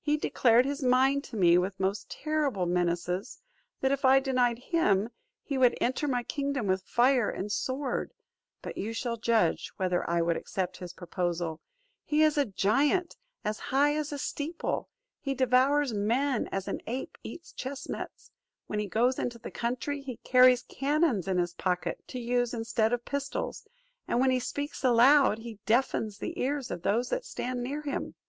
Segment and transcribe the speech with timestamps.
[0.00, 3.38] He declared his mind to me, with most terrible menaces,
[3.80, 5.10] that if I denied him,
[5.44, 8.12] he would enter my kingdom with fire and sword;
[8.62, 11.60] but you shall judge whether I would accept his proposal:
[12.04, 14.88] he is a giant, as high as a steeple;
[15.20, 18.32] he devours men as an ape eats chestnuts;
[18.66, 22.92] when he goes into the country, he carries cannons in his pocket, to use instead
[22.92, 23.68] of pistols;
[24.08, 28.16] and when he speaks aloud he deafens the ears of those that stand near him.